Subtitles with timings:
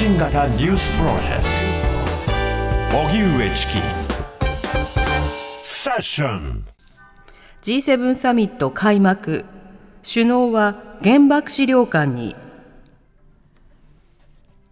[0.00, 1.44] 信型ニュースプロジェク
[2.90, 2.96] ト。
[3.06, 3.72] 荻上チキ。
[5.60, 6.64] セッション。
[7.60, 9.44] G7 サミット開幕。
[10.02, 12.34] 首脳は原爆資料館に。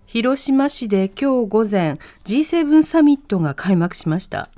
[0.06, 4.48] 広島市で今日午前 G7 サミットが開幕しました。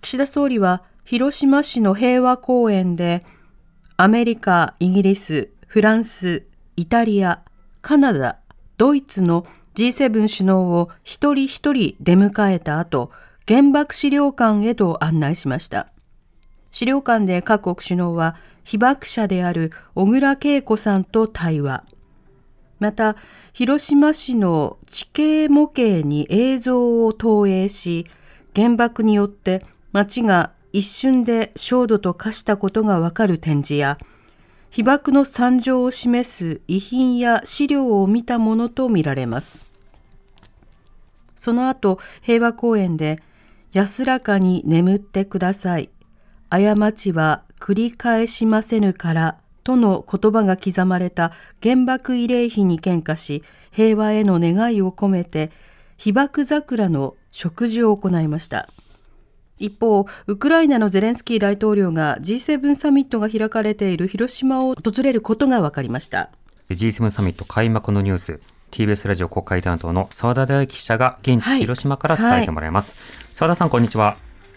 [0.00, 3.22] 岸田総理は広島市の平和公園で
[3.98, 6.46] アメリカ、イギリス、フランス、
[6.76, 7.42] イタリア、
[7.82, 8.38] カナダ、
[8.78, 13.10] ドイツの G7 首脳を一人一人出迎えた後、
[13.46, 15.88] 原爆資料館へと案内しました。
[16.70, 21.84] 資料館で各国首脳は被爆者である小倉恵子さんと対話。
[22.78, 23.16] また、
[23.52, 28.06] 広島市の地形模型に映像を投影し、
[28.54, 33.98] 原爆によって町が一瞬で焦土と化したことがわかる展示や、
[34.74, 39.68] 被爆の惨状を示す遺品や資料を見たものとみられます。
[41.36, 43.22] その後、平和公園で、
[43.72, 45.90] 安らかに眠ってください。
[46.50, 51.30] 過ちは繰り返しませぬから、との言葉が刻まれた
[51.62, 55.52] 原爆慰霊碑に献花し、平和への願いを込めて、
[55.98, 58.68] 被爆桜の植樹を行いました。
[59.58, 66.30] 一方、ウクライナのゼレンスキー大統領が G7 サミットが開かれている広島を訪れることが分かりました。
[66.70, 68.40] G7 サミット開幕のニュース、
[68.72, 72.94] TBS ラジオ国会担当の澤田大記者が現地広島から伝えてもらいます。
[73.32, 74.16] 澤、はい、田さん、こんにちは。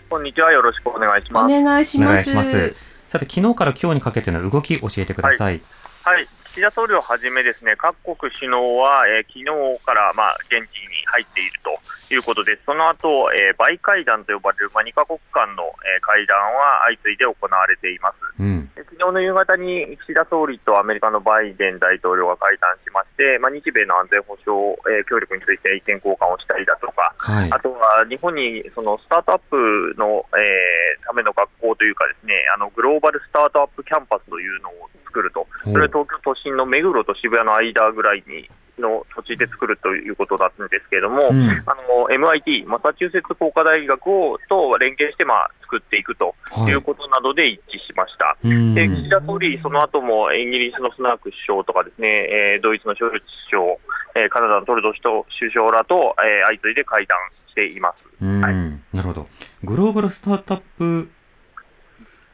[0.10, 0.52] こんにちは。
[0.52, 1.54] よろしくお願いします。
[1.54, 2.34] お願いします。
[2.34, 5.62] ますさて、昨日から今日にかけての動き、教えてください。
[6.04, 6.28] はい、はい
[6.58, 11.70] 岸田総理をはじめ、ですね各国首脳は、えー、昨日から、まあ、現地に入っていると
[12.10, 24.58] いうことで、その後、えー、バイ会談と呼ばれる、まあ、2カ国間の、えー、会談は相次いで行われています、うん、昨日の夕方に岸田総理とアメリカのバイデン大統領が会談しまして、まあ、日米の安全保障、
[24.90, 46.36] えー、協力について意見交換をしたりだとか、はい、あとは日本にそのスタートアップの、えー、ための学校というか、ですねあのグローバルスタートアップキャンパスというのを作ると、それは東京都心の目黒と渋谷の間ぐらいにの土地で作るということだったんですけれども、うん、あの MIT、マサチューセッツ工科大学をと連携して、まあ、作っていくと
[46.68, 48.26] いうことなどで一致しました。
[48.26, 53.78] はい、で岸田総理、その後もイギリスのスナク首相とかですね、えー、ドイツのショルツ首
[54.16, 58.06] 相、えー、カナダのトルドー首相らと、えー、相次いで会談しています。
[58.24, 58.56] はい、
[58.96, 59.28] なるほど。
[59.64, 61.10] グローバルスタートアップ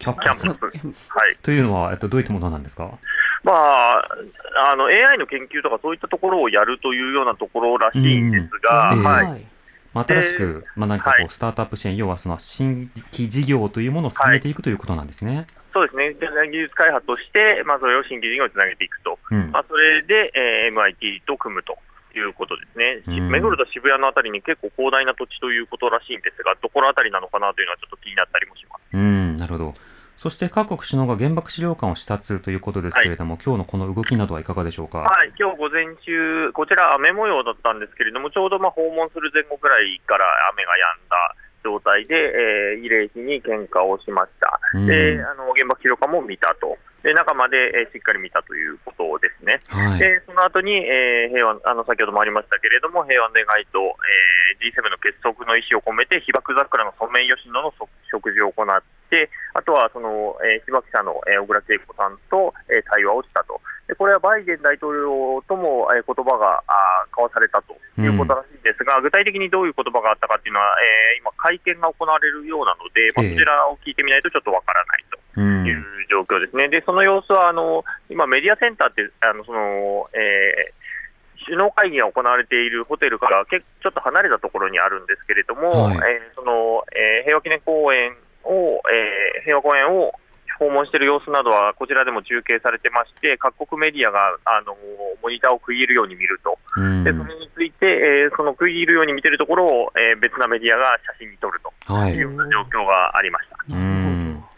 [0.03, 2.97] キャンパス、はい、というのは、えっと、どういったものなんですか、
[3.43, 4.07] まあ、
[4.71, 9.45] あの AI の研究とかそういったところをやるというようなところらしいんですが、うん、はい。
[9.93, 15.45] 新しく、まあ、何かこうスタートアップ支援、要はその新規事業というものを進めていくということなんですね。
[15.73, 21.77] そうですね、技術開発として、まあ、それを新規事業につなげていくと、うん、まあ、それで、えー、MIT と組むと
[22.15, 28.81] いうことですね、うん、目黒と渋谷のあたりに結構広大な土地ということらしいんですが、どこのあたりなのかなというのはちょっと気になったりもします。
[28.93, 29.73] うんなるほど
[30.23, 34.99] そして各国首脳が原爆資料館を視察ということですけれども、はい、今日のこの動きなどはいかがでしょうか？
[34.99, 40.23] はい、今日午前中、こちら雨模様だったんですけれども、ちょうどまあ訪問する前後ぐらいから
[40.55, 44.59] 雨が止んだ状態で、えー、慰霊碑に献花をしました。
[44.85, 46.77] で、あの原爆資料館も見たと。
[47.03, 49.59] で中まで、えー、しっかり見たということですね。
[49.67, 58.81] はい、でその後に、えー、平和あの先ほどもありましたけれども、平和の願いと、えー、G7 の結束の意思を込めて、被爆桜のソメイヨシノの植樹を行っ
[59.11, 63.59] て、あとはその、えー、被爆者の、えー、小倉恵子さんと、えー、対話をしたと。
[63.93, 76.73] でこれはバイデン大統領とも、えー、言葉があ交わされたということらしいんですが、うん、具体的にどういう言葉があったかというのは、えー、今、会見が行われるようなので、まあ、そちらを聞いてみないとちょっとわからないという状況ですね。
[76.73, 80.83] でその様子はあの今、メディアセンターってあのその、えー
[81.45, 88.15] 首脳会議が行われているホテルからちょっと離れたところにあるんですけれども、はい、えー、そのえー、平和記念公園
[88.45, 90.13] を、えー、平和公園を
[90.59, 94.75] 訪問している様子などはこちらでも中継されてまして、各国メディアがあの
[95.21, 96.57] モニターを食い入るように見ると、
[97.03, 101.71] でそれについて、えー、その食い入るように見ているところを、えー、別なメディアが写真に撮ると。
[102.07, 102.23] い。
[102.23, 103.57] う状況がありました。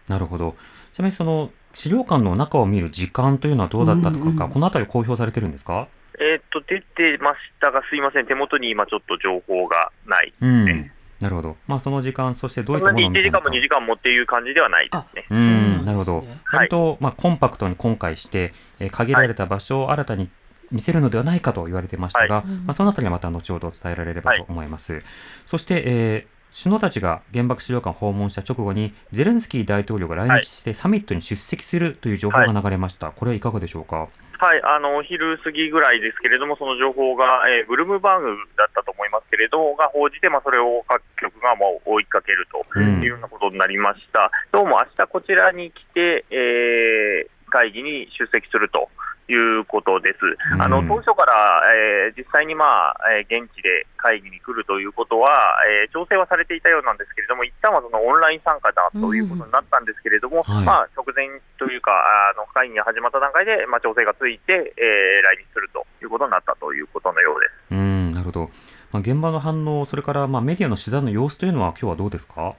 [0.08, 0.56] なるほど。
[0.94, 5.88] ちなみにその資料館の中を見る時間というのはどうだったとか、このあたり公表されてるんですか？
[6.18, 10.94] えー、っと出てましたが、すいません、手元に今ちょっと情報がないですね。
[11.26, 11.58] なるほど。
[11.66, 15.26] まあ、その時間、そしてどういったものを1時間も2時間もっていう感じではないですね。
[15.32, 16.24] うん、なるほど。
[16.54, 20.30] 割と、まあ、コンパクトに今回して、えー、限られた場所を新たに
[20.72, 24.94] 見せるのではないかと言われてましたが、はい、まあ、そのあたりはまた後ほど伝えられればと思います。
[24.94, 25.02] はい、
[25.48, 34.08] そして、えー首脳たちが原爆資料館を訪問した直後に、ゼレンスキー大統領が来日してサミットに出席するという情報が流れました、はい、これはいかがでしょうか？
[34.46, 44.30] はい、あの昼過ぎぐらいですけれども、その情報が、えーブルームバーグだったと思いますけれど、が報じて、まあ、それを各局がもう追いかけるとうんいうようなことになりました。
[44.52, 48.90] どうも明日こちらに来て、えー会議に出席すると
[49.28, 50.20] いうことです。
[50.54, 51.62] うんあの当初から、
[52.08, 61.28] えー実際に、まあえー現地で会議に来るということは、えー調整はされていたようなんですけれども、一旦はそのオンライン参加だということになったんですけれども、はいまあ、直前
[61.58, 67.52] というか、あの会議が始まった段階で、まあ、調整がついて、えー来日するということになったということのようです。
[67.72, 68.50] うん、なるほど。
[68.92, 72.54] まあ、現場の反応、それからまあメディアの取材の様子というのは、今日はどうですか？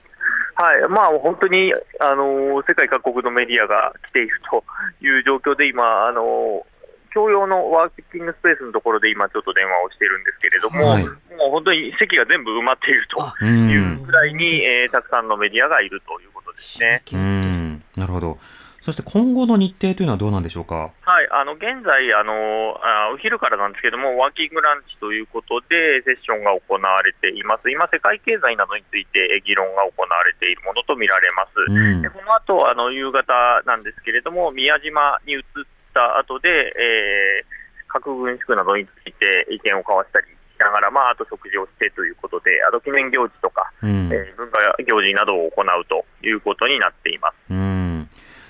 [0.57, 0.89] はい。
[0.89, 4.65] まあ、本当に、あの世界各国のメディアが来ていると
[5.05, 6.67] いう状況で、今、あの
[7.13, 11.05] 共用のワーキングスペースのところで今、ちょっと電話をしてるんですけれども、はい。
[11.05, 17.03] もう本当に席が全部埋まっているというくらいに、えーたくさんのメディアがいるということですね。
[17.13, 18.39] うん、なるほど。
[18.87, 20.95] そして今後の日程というのはどうなんでしょうか？
[21.03, 31.51] はい、あの現在あのあ、お昼からなんですけども、ワーキングランチということで、セッションが行われています、今、世界経済などについてえ議論が行われているものとみられます。
[31.67, 33.35] うんで、この後あの夕方
[33.67, 35.43] なんですけれども、宮島に移っ
[35.93, 37.57] た後で、えー
[37.89, 47.35] 核軍縮などについて意見を交わしたりしながら、まあ、あと食事をしてということで、あと記念行事とか、うんえー文化行事などを行うということになっています。
[47.49, 47.86] うん、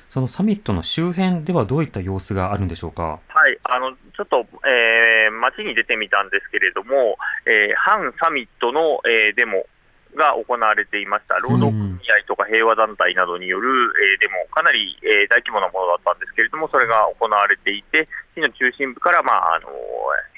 [0.08, 3.18] そのサミットの周辺ではどういった様子があるんでしょうか？
[3.28, 9.66] はい、あのちょっと、えー街に出てみたんですけれども、えー反サミットの、えーデモ
[10.16, 19.68] が行われていました、労働組合とか平和団体などによる、えーデモ、かなり、えー大規模なものだったんですけれども、それが行われていて、市の中心部から、まあ、あの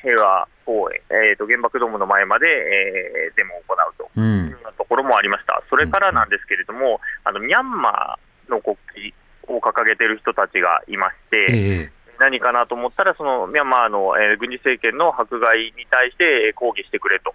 [0.02, 1.00] 平和公園、
[1.30, 4.10] えーと、原爆ドームの前まで、えーデモを行うと。
[4.16, 5.62] う、いうんようなところもありました。
[5.70, 9.14] それからなんですけれども、あのミャンマーの国旗
[9.48, 17.32] を掲げている人たちがいまして、ええ何かなと思ったら、そのミャンマーの、えー軍事政権の迫害に対してえー抗議してくれと、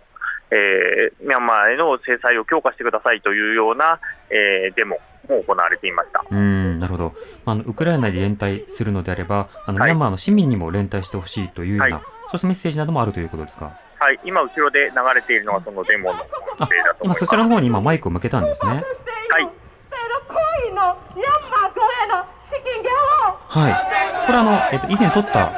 [0.51, 3.99] えーミャンマーへの制裁を強化してくださいというような、
[4.29, 4.99] えーデモ
[5.29, 6.25] も行われていました。
[6.29, 7.13] うん、なるほど。
[7.45, 13.71] まあウクライナに連帯するのであれば、あの、はいミャンマーの市民にも連帯してほしいというような、はいそうしたメッセージなどもあるということですか？
[13.99, 16.27] はい、今、後ろで流れているのはそのデモの音
[16.63, 17.05] あ声だと。
[17.05, 18.69] 今そちらの方に今マイクを向けたんですね。
[19.29, 19.51] はい、抗
[20.67, 22.91] 議のミャンマー軍への資金減
[23.27, 24.25] をはい。
[24.25, 25.51] これあの、えっと、以前撮った、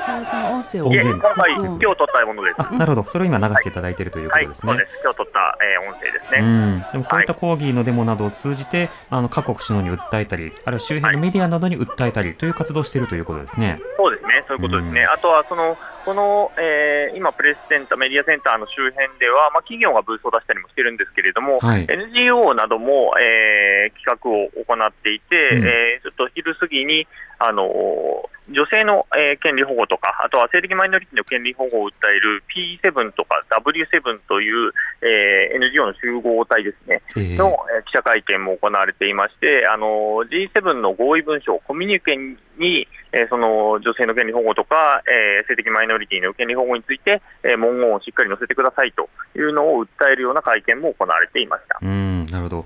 [0.51, 2.55] 音声を今日撮ったものです。
[2.57, 3.07] あ、なるほど。
[3.07, 4.71] それを今流していただいているというこはい、とですね。
[4.73, 4.91] そうです。
[5.03, 6.75] 今日撮った、えー音声ですうね。
[6.77, 13.79] ん、でもこういった抗議のデモなどを通じて、あの各国首脳に訴えたり、あるいは周辺のメディアなどに訴えたりという活動をしているということですね。
[13.97, 15.01] そうですね、そういうことですね。
[15.01, 21.87] うんあとは、その、この、えー今、プレスセンター、メディアセンターの周辺では、まあ、企業がブースを出したりもしてるんですけれども、はい。
[21.89, 27.07] NGO なども、えー企画を行っていて、うんえーちょっと昼過ぎに、
[27.39, 32.43] あのー女性の、えー権利保護とか、あとは性的マイノリティの権利保護を訴える
[32.81, 34.71] P7 とか W7 という、
[35.01, 51.79] えー NGO の集合体ですね、えーの、えー記者会見も行われていまして、あのー G7 の合意文書、コミュニケに、えーその女性の権利保護とか、えー性的マイノリティの権利保護について、えー文言をしっかり載せてくださいというのを訴えるような会見も行われていました。
[51.81, 52.65] うん、なるほど。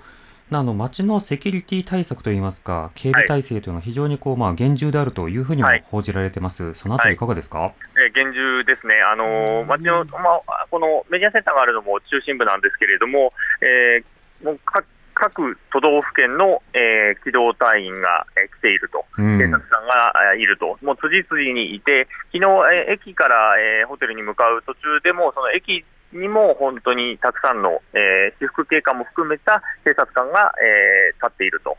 [0.57, 5.84] あの街のセキュリティ対策といいますか、警備体制というのは非常にこう、まあ、厳重であるというふうにもはい。
[5.86, 6.73] 報じられてます。
[6.73, 7.18] そのあたりい。
[7.18, 13.31] かがですか、えー厳重ですね、あのー街の、まあ、このメディアセンターがあるのも中心部なんですけれども、
[13.62, 14.85] えーもう各
[15.21, 19.38] 各都道府県の、えー機動隊員が、えー来ていると、うん。
[19.38, 31.78] 警察官が、えーいると、もう辻々にいて、昨日、えー駅から、えーホテルに向かう途中でも、その駅にも本当にたくさんの、えー私服警官も含めた警察官が、えー立っていると。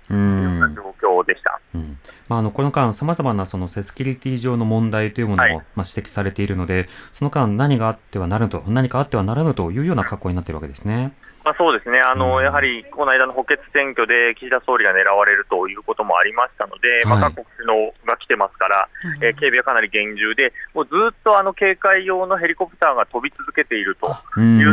[0.60, 1.60] なん状況でした。
[1.74, 1.98] うん
[2.28, 11.12] まあ、あのこの間、さまざまなそのセキュリティ上の問題というものも、はいまあ、指摘されているので、その間、何があってはならぬと、何かあってはならぬというような格好になっているわけですね。
[11.44, 18.88] まあ、そうですね、あのうんやはりこの間の補欠選挙で岸田総理が狙われるということもありましたので、まあ、はい各国首脳が来てますから、
[19.22, 24.72] えー警備はかなり厳重で、もうずっとあの警戒用のヘリコプターが飛び続けているとうんいう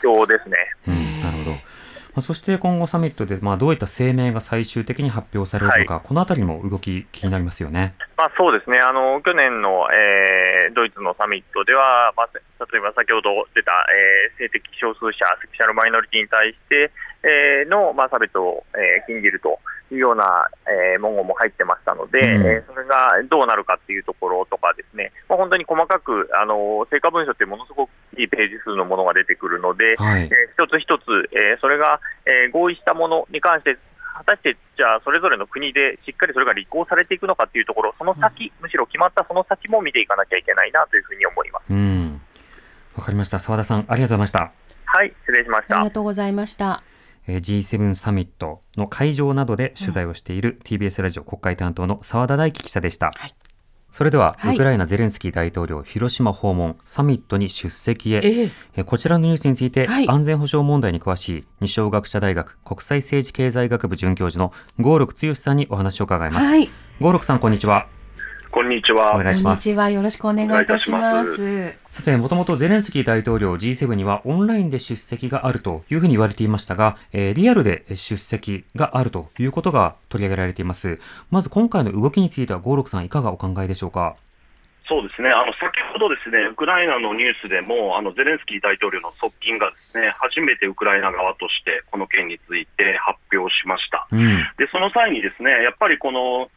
[0.00, 0.56] 状況ですね。
[0.88, 1.56] うんなるほど。
[2.14, 7.94] まあ、そして今後サミットで、まあ、どういった声明が最終的に発表されるのか、このあたりにも動き気になりますよね。
[8.16, 8.78] まあ、そうですね。
[8.78, 12.38] あの去年の、えードイツのサミットでは、まあ、せ
[12.72, 16.90] 例えば先ほど出た、えー性的少数者、セクシャルマイノリティに対して、
[17.22, 19.58] えーの、まあ、差別を、えー禁じると
[19.90, 30.26] いうような、えー文言も入ってましたので、うんえーそれがどうなるかっていうところとかですね、まあ、本当に細かくあの成果文書ってものすごくいいページ数のものが出てくるので、はいえ。
[30.26, 31.02] ー一つ一つ、
[31.32, 33.76] えーそれが、えー合意したものに関して
[34.14, 41.64] 果たしてじゃあ、それぞれの国でしっかりそれが履行されていくのかっていうところ、その先、むしろ決まったその先も見ていかなきゃいけないなというふうに思います。
[41.70, 42.20] うん。
[42.96, 43.38] わかりました。
[43.38, 44.52] 澤田さん、ありがとうございました。
[44.86, 45.90] はい、失礼しましたありが。
[45.92, 46.82] とうございました。
[47.28, 53.12] えー G7 サミットの会場などで取材をしている TBS ラジオ国会担当の澤田大樹記者でした。
[53.16, 53.34] はい
[53.90, 66.46] それでは、はいウクライナゼレンスキー大統領広島訪問サミットに出席へ、えええーこちらのニュースについて、はい安全保障問題に詳しい二松学舎大学国際政治経済学部准教授の合六剛さんにお話を伺います。
[66.46, 66.68] はい。
[67.22, 67.97] さんこんにちは。
[68.50, 69.14] こんにちは。
[69.14, 69.76] お願いしますこんにち。
[69.76, 69.90] は。
[69.90, 71.74] よろしくお願いいたします。
[71.88, 80.98] さて、もともとゼレンスキー大統領 G7 にはオンラインで出席があるというふうに言われていましたが、えーリアルで出席があるということが取り上げられています。
[81.30, 84.16] まず今回の動きについては、ゴーロクさんいかがお考えでしょうか？
[84.88, 85.28] そうですね。
[85.28, 85.60] あの、先
[85.92, 94.08] ほどですね、ウクライナのニュースでも、あの、ゼレンスキー大統領の側近がですね、初めてウクライナ側として、この件について発表しました。
[94.10, 94.38] うん。
[94.56, 96.48] で、その際にですね、やっぱりこの、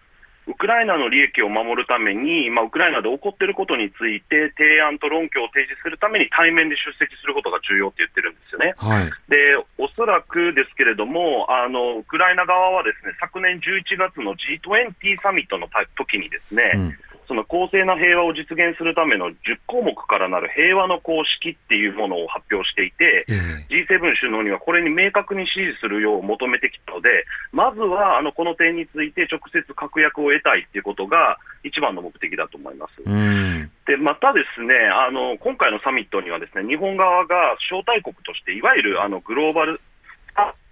[0.52, 8.76] ウクライナの利益を守るために、まあ、ウクライナで起こっていることについて、提案と論拠を提示するために対面で出席することが重要って言ってるんですよね。
[8.76, 9.12] はい。
[9.32, 16.98] で、おそらくですけれども、あの、ウクライナ側はですね、昨年11月の G20 サミットの時にですね、うん。
[17.32, 19.34] その公正な平和を実現するための10
[19.66, 27.08] 項目からなる平和の公式っていうものを発表していて、ええ G7 首脳にはこれに明確に支持するよう求めてきたので、
[27.54, 33.00] まずはあのこの点について直接確約を得たいっていうことが一番の目的だと思います。
[33.06, 33.72] うん。
[33.88, 39.80] でまたですねあの、今回のサミットにはですね日本側が招待国として、いわゆるあのグローバル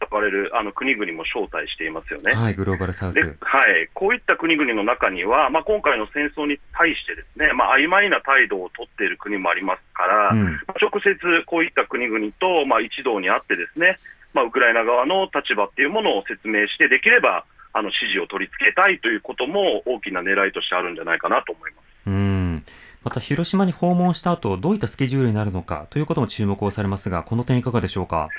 [0.10, 2.34] 呼ばれるあの国々も招待していますよね。
[2.34, 3.20] はい、グローバルサウス。
[3.20, 10.60] はい、こういった国々の中には、まあ、今回の戦争に対してですね、まあ曖昧な態度を取っている国もありますから、うん。
[10.82, 13.98] 直接こういった国々と、まあ、一堂に会ってですね、
[14.34, 21.86] まあ、ウクライナ側の立場っていうものを説明して、できればあの支持を取り付けたいということも大きな狙いとしてあるんじゃないかなと思います。
[22.08, 22.64] うん。
[23.04, 28.30] また、広島に訪問した後、どういったスケジュールになるのかということも注目をされますが、この点いかがでしょうか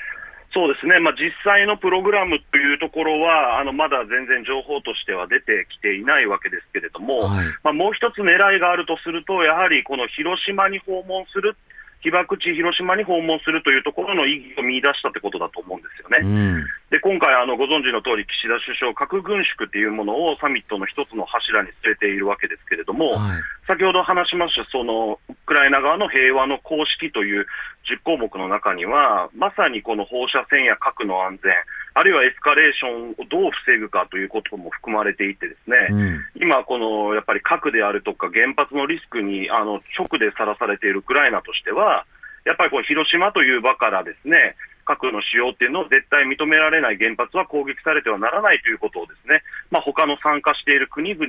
[0.53, 7.47] そうですね、まあ、実際のプログラムというところは、あのまだ全然情報としては出てきていないわけですけれども、はい。
[7.63, 11.55] まあ、もう一つ狙いがあるとすると、やはりこの広島に訪問する、
[12.01, 16.17] 被爆地、広島に訪問するというところの意義を見出したってことだと思うんですよね。
[16.21, 16.65] うん。
[16.89, 23.41] で今回あの、ご存知の通り、岸田首相、核軍縮というものをサミットの一つの柱に据えているわけですけれども、はい。
[23.67, 27.45] 先ほど話しました、そのウクライナ側の平和の公式という
[27.85, 31.53] 10項目の中には、まさにこの放射線や核の安全、
[31.93, 36.19] あるいはエスカレーションをどう防ぐかということも含まれていてですね、うん。
[36.35, 42.05] 今、このやっぱり核であるとか原発のリスクにあの直でさらされているウクライナとしては、
[42.45, 44.55] やっぱりこう広島という場からですね
[44.85, 51.25] 核の使用っていうのを絶対認められない原発は攻撃されてはならないということをですね、まあ、他の参加している国々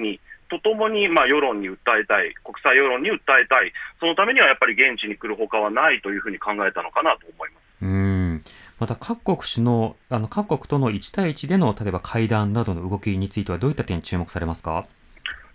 [0.49, 7.63] とともにまあ世論に訴えたい、国際世論に訴えたい、そのためにはやっぱり現地に来るほかはないというふうに考えたのかなと思います。
[8.83, 8.89] うん。
[8.89, 14.87] また各国首脳、あの各国との1対1での例えば会談などの動きについてはどういった点に注目されますか？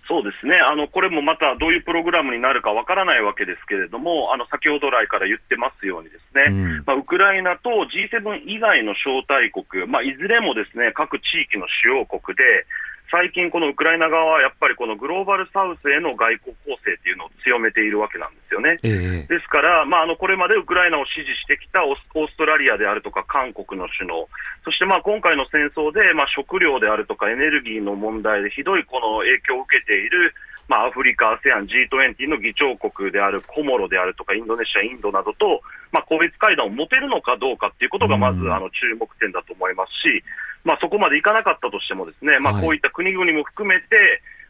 [0.08, 6.84] そうですねあのこれもまたどういうプログラムになるかわからないわけですけれども、あの先ほど来から言ってますように、ですね、うん。
[6.86, 12.66] まあ、ウクライナと G7 以外の招待国、まあ、いずれもですね各地域の主要国で、
[13.10, 18.78] 最近、このウクライナ側はやっぱりこのグローバルサウスへの外交攻勢っていうのを強めているわけなんですよね。
[18.84, 24.28] ええですから、まあ、あのこれまでウクライナを支持してきたオースオーストラリアであるとか韓国の首脳、
[24.64, 30.34] そしてまあ今回の戦争で、まあ、食料であるとかエネルギーの問題でひどいこの影響を受けている、
[30.68, 35.62] まあ、アフリカ、ASEAN、G20 の議長国であるコモロであるとかインドネシア、インドなどと、
[35.92, 40.24] まあ、個別会談を持てるのかどうかっていうことがまずうんあの注目点だと思いますし、
[40.68, 43.88] まあ、そこまでいかなかったとしてもですね、まあ、はいこういった国々も含めて、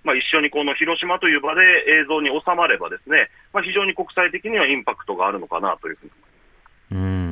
[0.03, 7.21] まあ、一緒にこの広島という場で映像に収まればですね、まあ、非常に国際的にはインパクトがあるのかなというふうに思います。
[7.21, 7.26] うん。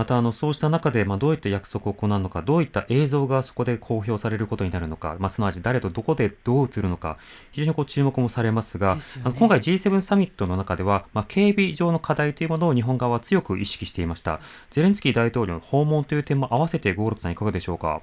[0.00, 7.18] また、あの、そうした中で、まあ、どういった約束を行うのか、どういった映像がそこで公表されることになるのか、まあ、すなわち誰とどこでどう映るのか、
[7.52, 14.40] 非常にこう注目もされますが、ですよねあの今回 G7 サミットの中では、まあ、警備上の課題というものを日本側は強く意識していました。
[14.70, 18.00] ゼレンスキー大統領の訪問という点も合わせて、ゴールドさんいかがでしょうか？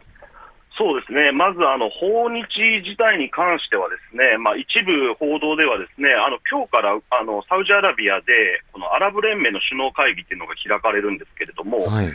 [0.78, 2.46] そうですね、まずあの訪日
[2.86, 12.14] 自体に関しては、ですね、まあ、一部報道では、ですねあの今日からあのサウジアラビアで、このアラブ連盟の首脳会議っていうのが開かれるんですけれども、はい。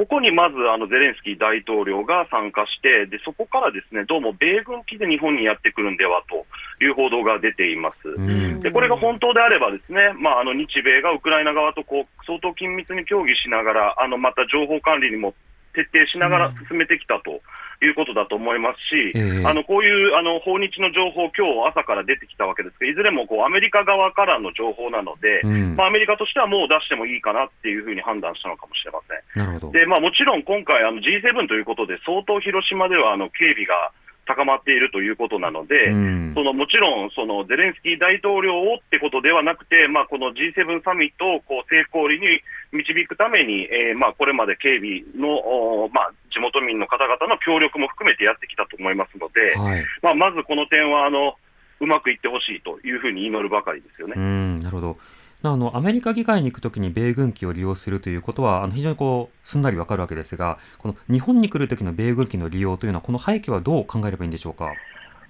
[0.00, 6.46] ここにまずあのゼレンスキー大統領が参加して、でそこからですねどうも米軍機で日本にやってくるんではと
[6.82, 8.08] いう報道が出ています。
[8.08, 8.60] うん。
[8.60, 15.34] でこれが本当であれば、ですね、まあ、あの日米がウクライナ側とこう相当緊密に協議しながら、あのまた情報管理にも
[15.74, 17.40] 徹底しながら進めてきたと。
[17.82, 29.40] いうことだと思いますし、ええあのこういうあの訪日の情報、今日朝から出てきたわけですが、いずれもこうアメリカ側からの情報なので、うんまあ、アメリカとしてはもう出してもいいかなっていうふうに判断したのかもしれません。
[29.40, 29.72] なるほど。
[29.72, 33.92] で、まあ、もちろん今回、あの G7 ということで、相当広島ではあの警備が
[34.30, 49.84] 高まっているということなので、うんそのもちろんそのゼレンスキー大統領をってことではなくて、まあ、この G7 サミットをこう成功裏に導くために、えーまあ、これまで警備の、まあ、地元民の方々の協力も含めてやってきたと思いますので、はい。
[50.02, 51.34] まあ、まずこの点はあの
[51.80, 54.14] うまくいってほしいというふうに祈るばかりですよね。
[54.16, 54.96] うん、なるほど。
[55.42, 64.78] あのアメリカ議会に行くときに米軍機を利用するということはあの非常にこうすんなりわかるわけですが、この日本に来るときの米軍機の利用というのはこの背景はどう考えればいいんでしょうか？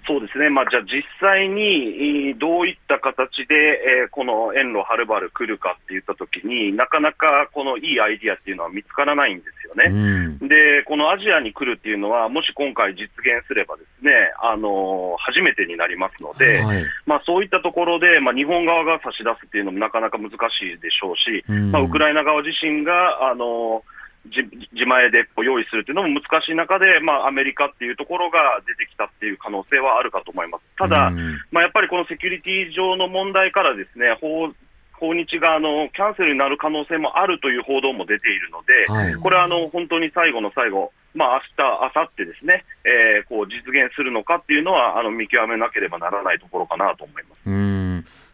[0.07, 9.89] そうですね、まあ、じゃあ実際にえーどういった形で、えーこの遠路はるばる来るかって言ったときになかなかこのいいアイディアっていうのは見つからないんですようね。
[9.89, 10.39] ん。
[10.49, 16.85] で、このアジアに来るっていうのは、もし今回実現すればですね、あのー初めてになりますので、はい。
[17.07, 30.65] まあ、そういったところで、まあ、日本側が差し出すっていうのもなかなか難しいでしょうし、うんまあ、ウクライナ側自身が、あのじ自前でこう用意するというのも難しい中で、まあ、アメリカっていうところが出てきたっていう可能性はあるかと思います。
[30.77, 34.53] ただ、うんまあ、やっぱりこのセキュリティ上の問題からですね、訪
[35.01, 47.49] 訪日があのキャンセルになる可能性もあるという報道も出ているので、はいこれはあの本当に最後の最後、まあ明日明後日ですね、えーこう実現するのかっていうのはあの見極めなければならないところかなと思います。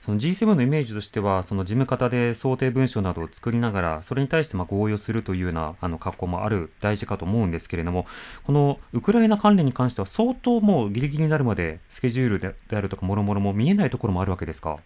[0.07, 8.07] その G7 のイメージとしては、その事務方で想定文書などを作りながら、それに対してま合意をするというようなあの格好もある、大事かと思うんですけれども、
[8.45, 14.79] このウクライナ関連に関しては、相当もうギリギリになるまで、スケジュールであるとか、もろもろも見えないところもあるわけですか？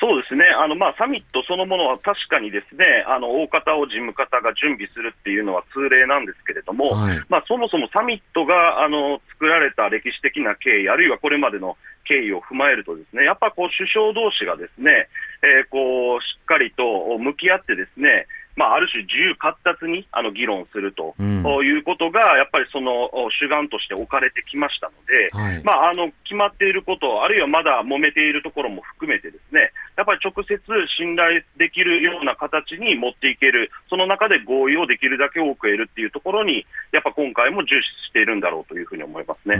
[0.00, 7.20] そうですね、あのまあ、サミットそのものは確かにですね、あの大方を事務方が準備するっていうのは通例なんですけれども、はい。
[7.28, 15.08] まあ、そもそもサミットがあの作られた歴史的な経緯、あるいはこれまでの経緯を踏まえると、ですねやっぱこう首相同士がですね、
[15.42, 18.26] えーこうしっかりと向き合って、ですね、
[18.58, 21.46] まあ、ある種、自由闊達にあの議論すると、うん。
[21.62, 25.62] いうことが、やっぱりそのお主眼として置かれてきましたので、はい。
[25.62, 30.58] まあ、あの決まっていること、あるいはまだ揉めているところも含めて、ですねやっぱり直接
[30.96, 39.56] 信頼できるような形に持っていける、その中で合意をできるだけ多く得るっていうところに、やっぱ今回も重視しているんだろうというふうに思いますね。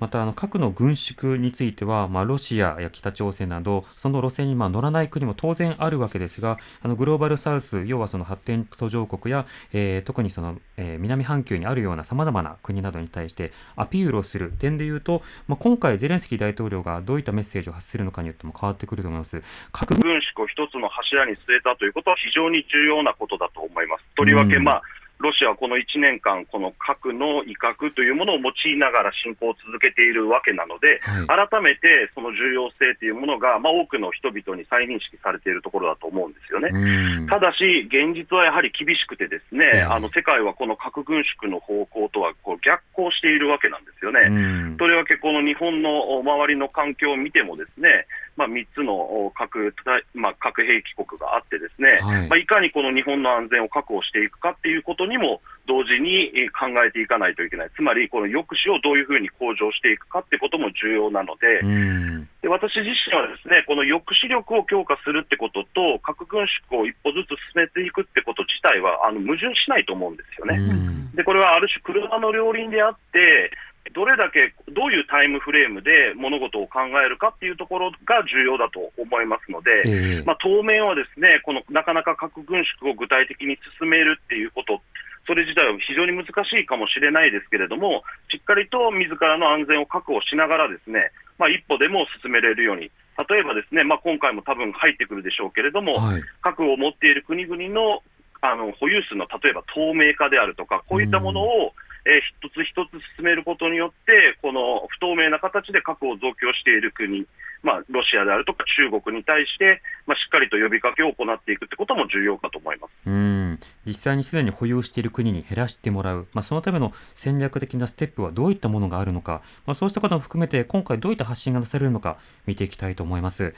[0.00, 19.42] うんまたあの核の軍縮については、まあ、ロシアや北朝鮮などその路線にまあ乗らない国も当然あるわけですがあのグローバルサウス要はその発展途上国や、えー特にその、えー南半球にあるようなさまざまな国などに対してアピールをする点でいうと、まあ、今回ゼレンスキー大統領がどういったメッセージを発するのかによっても変わってくると思います。
[19.72, 24.04] 核軍縮を一つの柱に据えたということは非常に重要なことだと思います。
[24.16, 24.82] とりわけ、うんまあ
[25.20, 36.70] ロシアはこの1年間、この核の威嚇というものを用いながら侵攻を続けているわけなので、はい改めてその重要性というものが、まあ、多くの人々に再認識されているところだと思うんですよね。
[36.72, 44.20] うんただし、現実はやはり厳しくて、ですね、ええあの世界はこの核軍縮の方向とはこう逆行しているわけなんですよね。
[44.26, 49.74] うんとりわけこの日本の周りの環境を見ても、ですね、まあ、3つのお核,、
[50.14, 52.28] まあ、核兵器国があって、ですね、はい。
[52.28, 62.28] まあ、いかにこの日本の安全を確保していくかっていうことにも同時にえー考えていかないといけない、つまりこの抑止をどういうふうに向上していくかってことも重要なので、うん。
[62.42, 70.58] で私自身はですねこの抑止力を強化するってことと、核軍縮を一歩ずつ進めていくってこと自体はあの矛盾しないと思うんですよね。
[70.58, 71.12] うん。
[71.14, 73.50] でこれはある種、車の両輪であって、
[73.92, 80.22] どれだけ、どういうタイムフレームで物事を考えるかっていうところが重要だと思いますので、ええ。
[80.24, 84.80] まあ、当面はですねこのなかなか核軍縮を具体的に進めるっていうこと、
[85.26, 92.90] それ自体は非常に難しいかもしれないですけれども、しっかりと自らの安全を確保しながら、ですね、まあ、一歩でも進めれるように、
[93.28, 96.22] 例えばですね、まあ、今回も多分入ってくるでしょうけれども、はい。
[96.42, 98.02] 核を持っている国々の
[98.42, 107.26] あの保有数の例えば透明化であるとか、こういったものを、えー一つ一つ進めることによって、この不透明な形で核を増強している国、
[107.62, 112.90] まあ、ロシアであるとか中国に対して、まあ、しっかりと呼びかけを行っていくってことも重要かと思います。
[113.06, 123.54] うん実際にすでに保有している国に減らしてもらう、まあ、そのための戦略的なステップはどういったものがあるのか、まあ、そうしたことも含めて今回どういった発信がなされるのか見ていきたいと思います。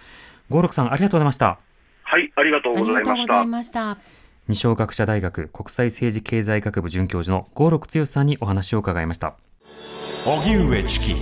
[0.48, 1.58] 五六さんありがとうございました。
[2.02, 2.92] はい、ありがとうありご
[3.26, 4.21] ざいました
[4.52, 9.36] 二松学舎大学国際政治経済学部准教授の郷六剛さんにお話を伺いました。
[10.26, 11.14] 荻上チキ